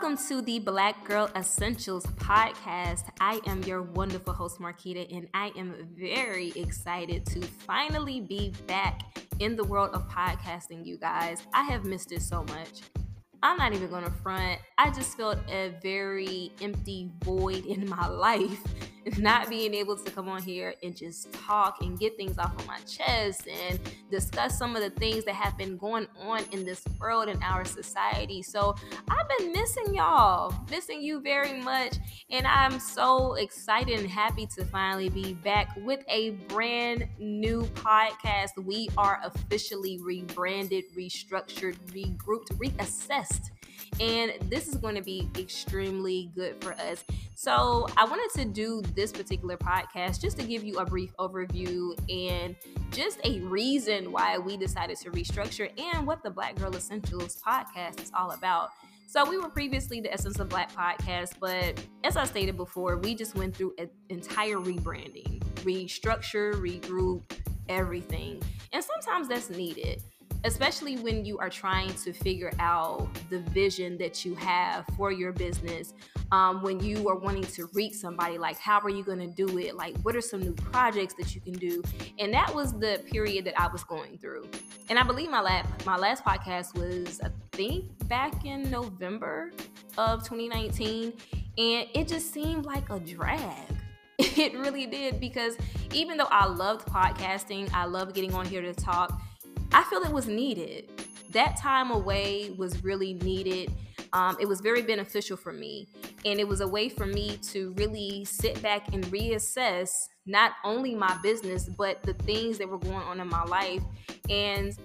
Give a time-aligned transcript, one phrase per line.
[0.00, 3.02] Welcome to the Black Girl Essentials podcast.
[3.20, 9.02] I am your wonderful host, Marquita, and I am very excited to finally be back
[9.40, 11.42] in the world of podcasting, you guys.
[11.52, 12.80] I have missed it so much.
[13.42, 14.60] I'm not even gonna front.
[14.78, 18.62] I just felt a very empty void in my life
[19.18, 22.66] not being able to come on here and just talk and get things off of
[22.66, 23.78] my chest and
[24.10, 27.64] discuss some of the things that have been going on in this world and our
[27.64, 28.42] society.
[28.42, 28.74] So
[29.08, 31.96] I've been missing y'all, missing you very much.
[32.30, 38.50] And I'm so excited and happy to finally be back with a brand new podcast.
[38.62, 43.50] We are officially rebranded, restructured, regrouped, reassessed
[44.00, 47.04] and this is going to be extremely good for us.
[47.34, 51.98] So, I wanted to do this particular podcast just to give you a brief overview
[52.10, 52.54] and
[52.90, 58.02] just a reason why we decided to restructure and what the Black Girl Essentials podcast
[58.02, 58.70] is all about.
[59.06, 63.14] So, we were previously the Essence of Black podcast, but as I stated before, we
[63.14, 67.22] just went through an entire rebranding, restructure, regroup,
[67.68, 68.42] everything.
[68.72, 70.02] And sometimes that's needed
[70.44, 75.32] especially when you are trying to figure out the vision that you have for your
[75.32, 75.92] business
[76.32, 79.58] um, when you are wanting to reach somebody like how are you going to do
[79.58, 79.76] it?
[79.76, 81.82] Like what are some new projects that you can do?
[82.18, 84.48] And that was the period that i was going through.
[84.88, 89.52] And i believe my last my last podcast was i think back in november
[89.98, 91.12] of 2019
[91.58, 93.66] and it just seemed like a drag.
[94.18, 95.56] It really did because
[95.92, 99.20] even though i loved podcasting i love getting on here to talk
[99.72, 100.90] I feel it was needed.
[101.30, 103.72] That time away was really needed.
[104.12, 105.86] Um, it was very beneficial for me.
[106.24, 109.90] And it was a way for me to really sit back and reassess
[110.26, 113.82] not only my business, but the things that were going on in my life.
[114.28, 114.76] And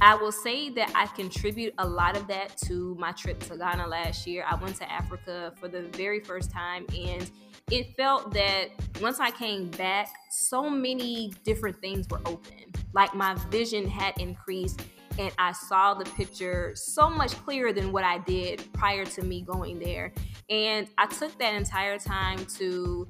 [0.00, 3.86] I will say that I contribute a lot of that to my trip to Ghana
[3.86, 4.44] last year.
[4.48, 7.30] I went to Africa for the very first time and
[7.70, 8.68] it felt that
[9.00, 12.72] once I came back, so many different things were open.
[12.92, 14.82] Like my vision had increased
[15.18, 19.42] and I saw the picture so much clearer than what I did prior to me
[19.42, 20.12] going there.
[20.50, 23.08] And I took that entire time to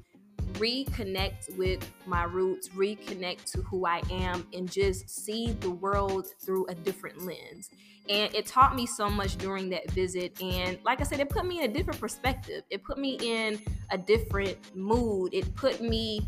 [0.57, 6.67] reconnect with my roots, reconnect to who I am, and just see the world through
[6.67, 7.69] a different lens.
[8.09, 10.39] And it taught me so much during that visit.
[10.41, 13.59] And like I said, it put me in a different perspective, it put me in
[13.89, 16.21] a different mood, it put me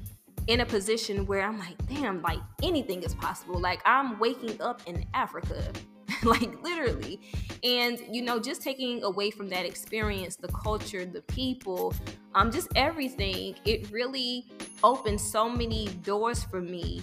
[0.48, 3.60] in a position where I'm like, damn, like anything is possible.
[3.60, 5.62] Like I'm waking up in Africa.
[6.24, 7.20] like literally.
[7.64, 11.94] And you know, just taking away from that experience, the culture, the people,
[12.36, 14.46] um, just everything, it really
[14.84, 17.02] opened so many doors for me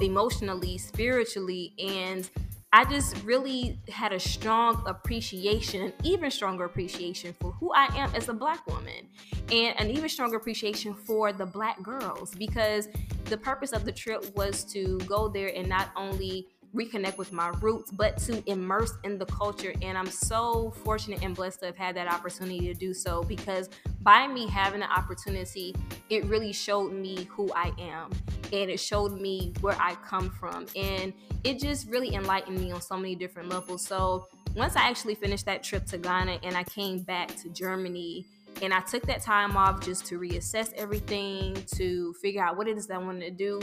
[0.00, 2.28] emotionally, spiritually, and
[2.72, 8.14] I just really had a strong appreciation, an even stronger appreciation for who I am
[8.14, 9.08] as a black woman,
[9.50, 12.88] and an even stronger appreciation for the black girls because
[13.24, 17.48] the purpose of the trip was to go there and not only reconnect with my
[17.60, 19.72] roots, but to immerse in the culture.
[19.82, 23.68] And I'm so fortunate and blessed to have had that opportunity to do so because
[24.02, 25.74] by me having the opportunity,
[26.08, 28.10] it really showed me who I am
[28.52, 30.66] and it showed me where I come from.
[30.76, 31.12] And
[31.44, 33.84] it just really enlightened me on so many different levels.
[33.84, 38.26] So once I actually finished that trip to Ghana and I came back to Germany,
[38.62, 42.76] and I took that time off just to reassess everything, to figure out what it
[42.76, 43.60] is that I wanted to do.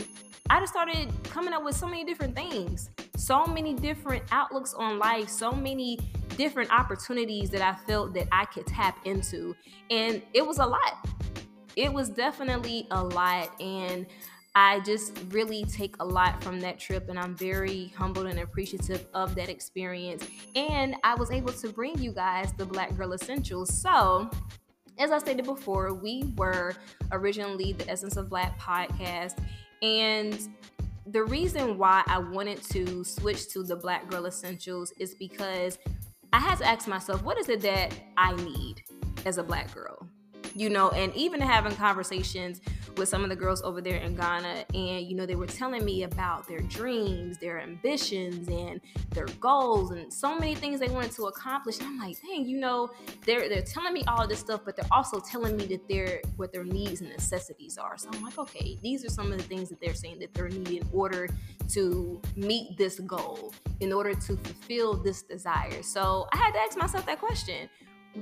[0.49, 4.97] I just started coming up with so many different things, so many different outlooks on
[4.97, 5.99] life, so many
[6.37, 9.55] different opportunities that I felt that I could tap into.
[9.91, 11.07] And it was a lot.
[11.75, 13.59] It was definitely a lot.
[13.61, 14.07] And
[14.55, 19.05] I just really take a lot from that trip, and I'm very humbled and appreciative
[19.13, 20.27] of that experience.
[20.55, 23.71] And I was able to bring you guys the Black Girl Essentials.
[23.79, 24.31] So,
[24.99, 26.73] as I stated before, we were
[27.11, 29.37] originally the Essence of Black podcast.
[29.81, 30.39] And
[31.05, 35.77] the reason why I wanted to switch to the Black Girl Essentials is because
[36.33, 38.83] I had to ask myself, what is it that I need
[39.25, 40.07] as a black girl?
[40.53, 42.61] You know, and even having conversations
[42.97, 45.85] with some of the girls over there in Ghana, and you know, they were telling
[45.85, 51.11] me about their dreams, their ambitions, and their goals, and so many things they wanted
[51.11, 51.79] to accomplish.
[51.79, 52.89] And I'm like, dang, you know,
[53.25, 56.51] they're they're telling me all this stuff, but they're also telling me that they're what
[56.51, 57.97] their needs and necessities are.
[57.97, 60.49] So I'm like, okay, these are some of the things that they're saying that they're
[60.49, 61.27] needing in order
[61.69, 65.81] to meet this goal, in order to fulfill this desire.
[65.83, 67.69] So I had to ask myself that question.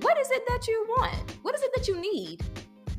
[0.01, 1.38] What is it that you want?
[1.42, 2.44] What is it that you need?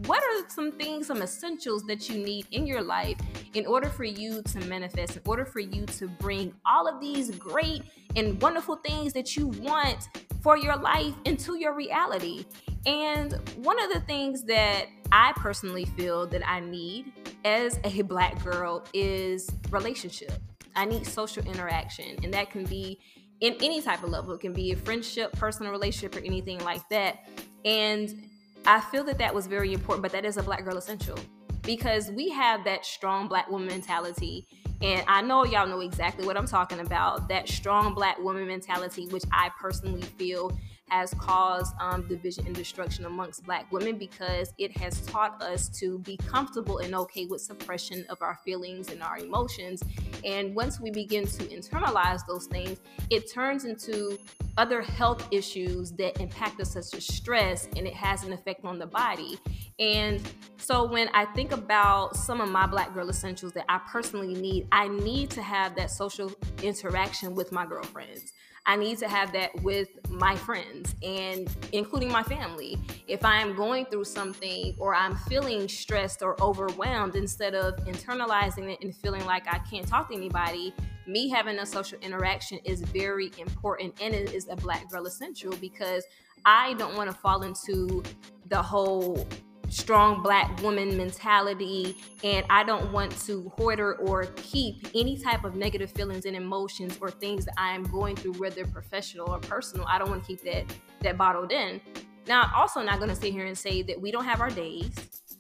[0.04, 3.16] What are some things, some essentials that you need in your life
[3.54, 7.31] in order for you to manifest, in order for you to bring all of these
[7.31, 7.82] great
[8.14, 10.08] and wonderful things that you want
[10.43, 12.44] for your life into your reality?
[12.84, 17.12] And one of the things that I personally feel that I need
[17.44, 20.32] as a black girl is relationship.
[20.75, 23.00] I need social interaction, and that can be
[23.40, 24.34] in any type of level.
[24.34, 27.28] It can be a friendship, personal relationship, or anything like that.
[27.64, 28.28] And
[28.66, 31.16] I feel that that was very important, but that is a black girl essential
[31.62, 34.46] because we have that strong black woman mentality.
[34.82, 39.06] And I know y'all know exactly what I'm talking about that strong black woman mentality,
[39.08, 40.56] which I personally feel
[40.88, 45.98] has caused um, division and destruction amongst black women because it has taught us to
[46.00, 49.82] be comfortable and okay with suppression of our feelings and our emotions.
[50.24, 52.80] And once we begin to internalize those things,
[53.10, 54.18] it turns into
[54.58, 58.78] other health issues that impact us, such as stress, and it has an effect on
[58.78, 59.38] the body.
[59.78, 60.22] And
[60.56, 64.66] so when I think about some of my Black Girl Essentials that I personally need,
[64.72, 66.32] I need to have that social
[66.62, 68.32] interaction with my girlfriends.
[68.66, 72.76] I need to have that with my friends and including my family.
[73.06, 78.72] If I am going through something or I'm feeling stressed or overwhelmed, instead of internalizing
[78.72, 80.74] it and feeling like I can't talk to anybody,
[81.06, 85.54] me having a social interaction is very important and it is a black girl essential
[85.60, 86.04] because
[86.44, 88.02] I don't want to fall into
[88.48, 89.26] the whole
[89.68, 95.56] strong black woman mentality and I don't want to hoarder or keep any type of
[95.56, 99.86] negative feelings and emotions or things that I am going through whether professional or personal.
[99.88, 100.64] I don't want to keep that
[101.02, 101.80] that bottled in.
[102.26, 104.50] Now, I'm also not going to sit here and say that we don't have our
[104.50, 104.92] days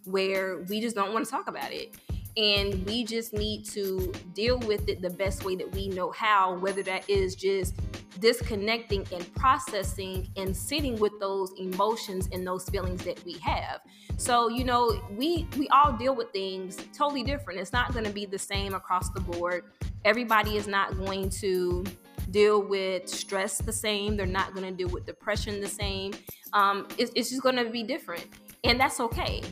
[0.04, 1.96] where we just don't want to talk about it.
[2.36, 6.58] And we just need to deal with it the best way that we know how,
[6.58, 7.74] whether that is just
[8.20, 13.80] disconnecting and processing and sitting with those emotions and those feelings that we have.
[14.16, 17.60] So, you know, we we all deal with things totally different.
[17.60, 19.64] It's not going to be the same across the board.
[20.04, 21.84] Everybody is not going to
[22.30, 24.16] deal with stress the same.
[24.16, 26.12] They're not going to deal with depression the same.
[26.52, 28.26] Um, it's, it's just going to be different,
[28.64, 29.42] and that's okay.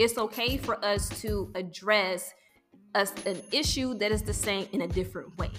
[0.00, 2.32] It's okay for us to address
[2.94, 5.50] a, an issue that is the same in a different way.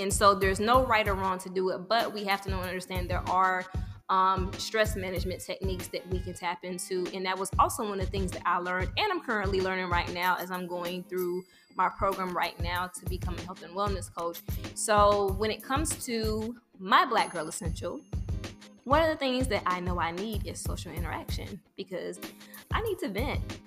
[0.00, 2.56] And so there's no right or wrong to do it, but we have to know
[2.58, 3.64] and understand there are
[4.08, 7.06] um, stress management techniques that we can tap into.
[7.14, 9.90] And that was also one of the things that I learned, and I'm currently learning
[9.90, 11.44] right now as I'm going through
[11.76, 14.40] my program right now to become a health and wellness coach.
[14.74, 18.00] So, when it comes to my Black Girl Essential,
[18.88, 22.18] one of the things that I know I need is social interaction because
[22.72, 23.40] I need to vent.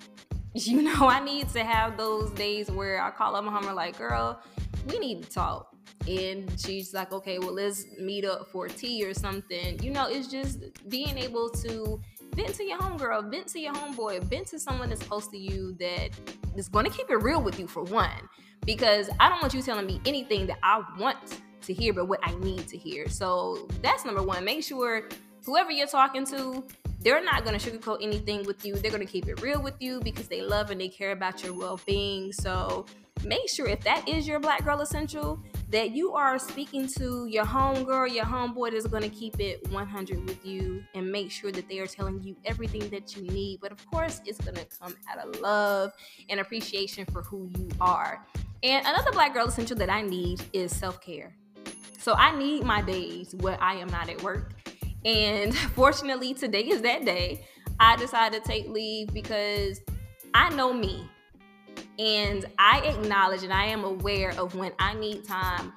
[0.54, 3.96] You know, I need to have those days where I call up my home like,
[3.96, 4.38] girl,
[4.86, 5.74] we need to talk.
[6.06, 9.82] And she's like okay well let's meet up for tea or something.
[9.82, 10.58] You know it's just
[10.90, 11.98] being able to
[12.34, 15.74] vent to your homegirl vent to your homeboy vent to someone that's close to you
[15.78, 16.10] that
[16.54, 18.28] is going to keep it real with you for one.
[18.66, 22.20] Because i don't want you telling me anything that i want to hear but what
[22.22, 25.08] i need to hear so that's number one make sure
[25.44, 26.64] whoever you're talking to
[27.00, 29.74] they're not going to sugarcoat anything with you they're going to keep it real with
[29.80, 32.86] you because they love and they care about your well-being so
[33.24, 35.42] make sure if that is your black girl essential
[35.72, 40.28] that you are speaking to your homegirl, your homeboy that's going to keep it 100
[40.28, 43.58] with you and make sure that they are telling you everything that you need.
[43.60, 45.92] But of course, it's going to come out of love
[46.28, 48.26] and appreciation for who you are.
[48.62, 51.34] And another black girl essential that I need is self care.
[52.02, 54.54] So I need my days where I am not at work.
[55.04, 57.46] And fortunately, today is that day.
[57.78, 59.80] I decided to take leave because
[60.34, 61.08] I know me.
[62.00, 65.72] And I acknowledge and I am aware of when I need time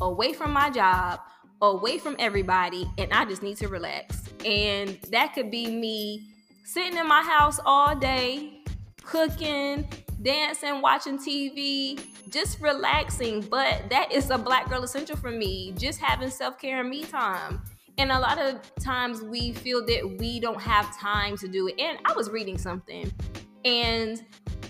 [0.00, 1.20] away from my job,
[1.62, 4.24] away from everybody, and I just need to relax.
[4.44, 6.28] And that could be me
[6.64, 8.62] sitting in my house all day,
[9.04, 9.88] cooking,
[10.22, 13.40] dancing, watching TV, just relaxing.
[13.42, 17.04] But that is a black girl essential for me, just having self care and me
[17.04, 17.62] time.
[17.98, 21.80] And a lot of times we feel that we don't have time to do it.
[21.80, 23.10] And I was reading something,
[23.64, 24.24] and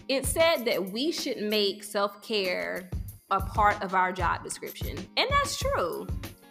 [0.09, 2.91] it said that we should make self care
[3.31, 4.97] a part of our job description.
[5.17, 6.07] And that's true.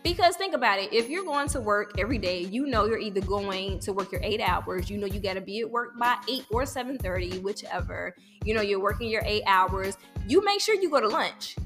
[0.07, 3.19] Because think about it, if you're going to work every day, you know you're either
[3.19, 6.45] going to work your eight hours, you know you gotta be at work by eight
[6.49, 8.15] or seven thirty, whichever.
[8.45, 9.97] You know you're working your eight hours.
[10.25, 11.57] You make sure you go to lunch.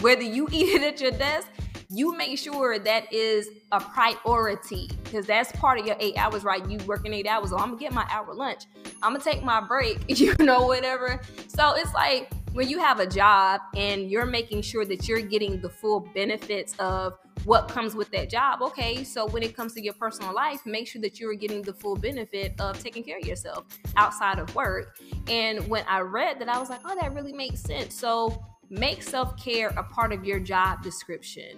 [0.00, 1.46] Whether you eat it at your desk,
[1.90, 6.68] you make sure that is a priority because that's part of your eight hours, right?
[6.68, 8.64] You working eight hours, oh, so I'm gonna get my hour lunch.
[9.00, 11.20] I'm gonna take my break, you know, whatever.
[11.46, 15.60] So it's like when you have a job and you're making sure that you're getting
[15.60, 18.60] the full benefits of what comes with that job.
[18.60, 21.72] Okay, so when it comes to your personal life, make sure that you're getting the
[21.72, 23.64] full benefit of taking care of yourself
[23.96, 24.96] outside of work.
[25.28, 27.94] And when I read that, I was like, oh, that really makes sense.
[27.94, 31.56] So make self care a part of your job description,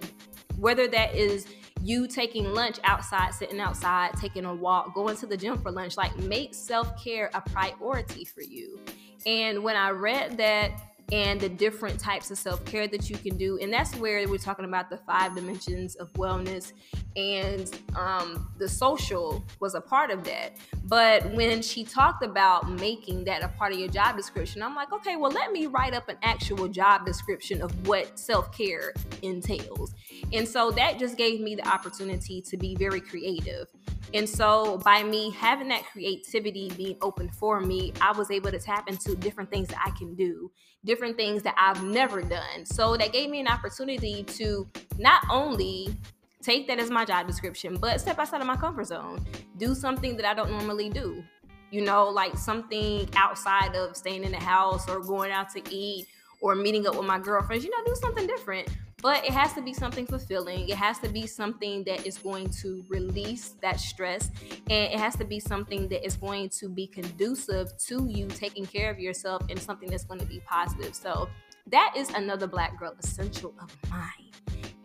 [0.57, 1.47] whether that is
[1.83, 5.97] you taking lunch outside, sitting outside, taking a walk, going to the gym for lunch.
[5.97, 8.79] Like, make self care a priority for you.
[9.25, 10.71] And when I read that,
[11.11, 13.59] and the different types of self care that you can do.
[13.59, 16.73] And that's where we're talking about the five dimensions of wellness.
[17.15, 20.57] And um, the social was a part of that.
[20.85, 24.91] But when she talked about making that a part of your job description, I'm like,
[24.93, 29.93] okay, well, let me write up an actual job description of what self care entails.
[30.33, 33.67] And so that just gave me the opportunity to be very creative.
[34.15, 38.59] And so by me having that creativity being open for me, I was able to
[38.59, 40.51] tap into different things that I can do,
[40.85, 42.65] different things that I've never done.
[42.65, 45.95] So that gave me an opportunity to not only
[46.41, 49.25] take that as my job description, but step outside of my comfort zone,
[49.57, 51.23] do something that I don't normally do.
[51.69, 56.07] You know, like something outside of staying in the house or going out to eat
[56.41, 58.67] or meeting up with my girlfriends, you know, do something different
[59.03, 60.69] but it has to be something fulfilling.
[60.69, 64.31] It has to be something that is going to release that stress.
[64.69, 68.65] And it has to be something that is going to be conducive to you taking
[68.65, 70.95] care of yourself and something that's going to be positive.
[70.95, 71.27] So
[71.67, 74.31] that is another Black Girl essential of mine.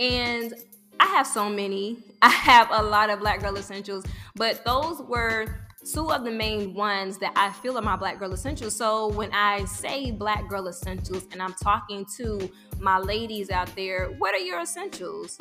[0.01, 0.53] And
[0.99, 1.99] I have so many.
[2.23, 5.47] I have a lot of Black Girl essentials, but those were
[5.93, 8.77] two of the main ones that I feel are my Black Girl Essentials.
[8.77, 14.09] So when I say Black Girl Essentials and I'm talking to my ladies out there,
[14.19, 15.39] what are your essentials?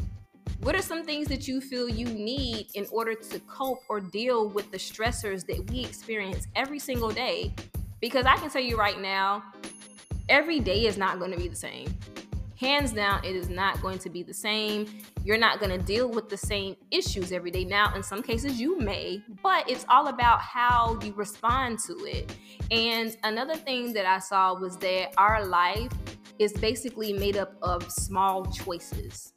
[0.61, 4.49] What are some things that you feel you need in order to cope or deal
[4.49, 7.53] with the stressors that we experience every single day?
[7.99, 9.43] Because I can tell you right now,
[10.29, 11.87] every day is not going to be the same
[12.57, 14.87] hands down, it is not going to be the same.
[15.23, 17.63] You're not going to deal with the same issues every day.
[17.63, 22.35] Now, in some cases, you may, but it's all about how you respond to it.
[22.71, 25.91] And another thing that I saw was that our life
[26.39, 29.33] is basically made up of small choices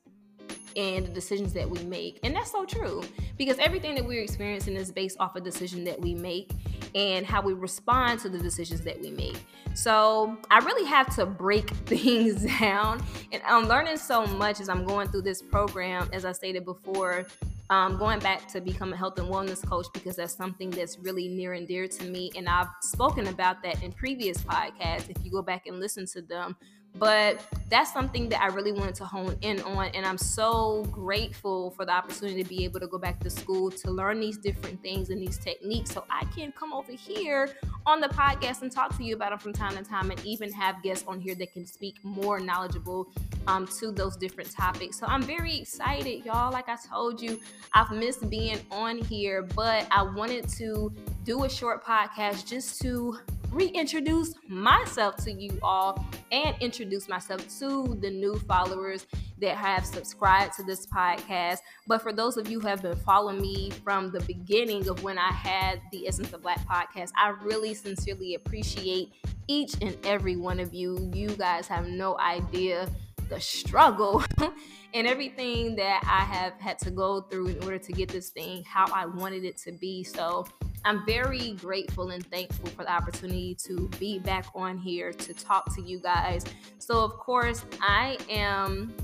[0.77, 2.19] and the decisions that we make.
[2.23, 3.03] And that's so true
[3.37, 6.51] because everything that we're experiencing is based off a decision that we make
[6.95, 9.39] and how we respond to the decisions that we make.
[9.75, 13.03] So I really have to break things down.
[13.33, 17.27] And I'm learning so much as I'm going through this program, as I stated before.
[17.71, 21.29] Um, going back to become a health and wellness coach because that's something that's really
[21.29, 22.33] near and dear to me.
[22.37, 25.09] And I've spoken about that in previous podcasts.
[25.09, 26.57] If you go back and listen to them,
[26.97, 29.87] but that's something that I really wanted to hone in on.
[29.95, 33.71] And I'm so grateful for the opportunity to be able to go back to school
[33.71, 37.51] to learn these different things and these techniques so I can come over here
[37.87, 40.53] on the podcast and talk to you about them from time to time and even
[40.53, 43.09] have guests on here that can speak more knowledgeable
[43.47, 44.99] um, to those different topics.
[44.99, 46.53] So I'm very excited, y'all.
[46.53, 47.41] Like I told you,
[47.73, 50.93] I've missed being on here, but I wanted to
[51.25, 53.19] do a short podcast just to
[53.51, 59.07] reintroduce myself to you all and introduce myself to the new followers
[59.41, 61.59] that have subscribed to this podcast.
[61.87, 65.19] But for those of you who have been following me from the beginning of when
[65.19, 69.13] I had the Essence of Black podcast, I really sincerely appreciate
[69.49, 71.11] each and every one of you.
[71.13, 72.89] You guys have no idea
[73.31, 74.23] the struggle
[74.95, 78.65] and everything that I have had to go through in order to get this thing
[78.65, 80.05] how I wanted it to be.
[80.05, 80.47] So
[80.85, 85.75] I'm very grateful and thankful for the opportunity to be back on here to talk
[85.75, 86.45] to you guys.
[86.79, 88.95] So, of course, I am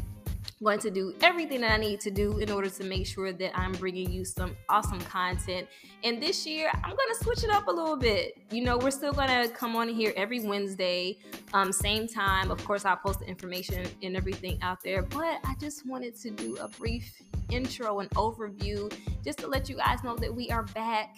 [0.63, 3.59] going to do everything that I need to do in order to make sure that
[3.59, 5.69] I'm bringing you some awesome content.
[6.03, 8.39] And this year, I'm going to switch it up a little bit.
[8.51, 11.19] You know, we're still going to come on here every Wednesday,
[11.53, 12.51] um, same time.
[12.51, 16.31] Of course, I'll post the information and everything out there, but I just wanted to
[16.31, 18.93] do a brief intro and overview
[19.23, 21.17] just to let you guys know that we are back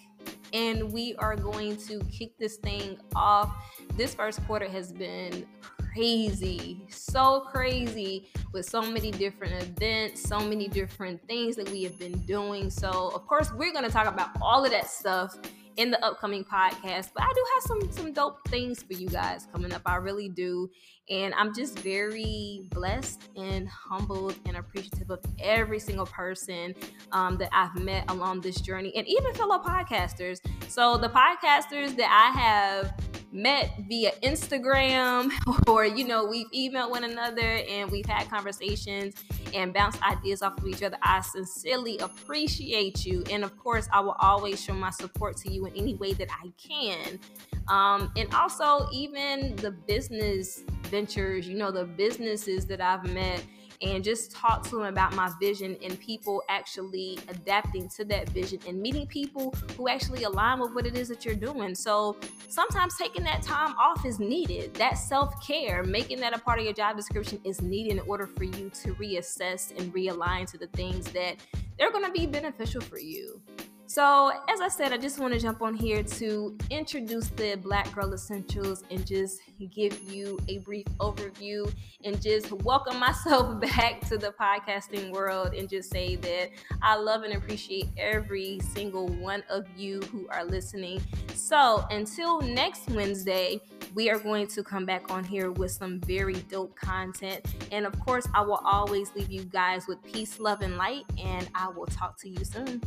[0.53, 3.51] and we are going to kick this thing off.
[3.95, 5.45] This first quarter has been
[5.93, 11.97] crazy, so crazy with so many different events, so many different things that we have
[11.97, 12.69] been doing.
[12.69, 15.35] So, of course, we're going to talk about all of that stuff
[15.79, 17.11] in the upcoming podcast.
[17.15, 19.81] But I do have some some dope things for you guys coming up.
[19.85, 20.69] I really do.
[21.09, 26.75] And I'm just very blessed and humbled and appreciative of every single person
[27.13, 30.39] um, that I've met along this journey and even fellow podcasters.
[30.67, 32.93] So, the podcasters that I have
[33.31, 35.31] met via Instagram
[35.67, 39.15] or, you know, we've emailed one another and we've had conversations
[39.53, 40.97] and bounced ideas off of each other.
[41.01, 43.23] I sincerely appreciate you.
[43.31, 46.29] And of course, I will always show my support to you in any way that
[46.31, 47.19] I can.
[47.67, 53.43] Um, and also, even the business ventures, you know, the businesses that I've met
[53.81, 58.59] and just talk to them about my vision and people actually adapting to that vision
[58.67, 61.73] and meeting people who actually align with what it is that you're doing.
[61.73, 62.17] So
[62.49, 64.73] sometimes taking that time off is needed.
[64.73, 68.27] That self care, making that a part of your job description is needed in order
[68.27, 71.37] for you to reassess and realign to the things that
[71.77, 73.41] they're going to be beneficial for you.
[73.89, 77.91] So, as I said, I just want to jump on here to introduce the Black
[77.91, 79.41] Girl Essentials and just
[79.71, 85.67] give you a brief overview and just welcome myself back to the podcasting world and
[85.67, 86.51] just say that
[86.83, 91.01] I love and appreciate every single one of you who are listening.
[91.33, 93.59] So, until next Wednesday,
[93.95, 97.43] we are going to come back on here with some very dope content.
[97.71, 101.05] And of course, I will always leave you guys with peace, love, and light.
[101.17, 102.83] And I will talk to you soon.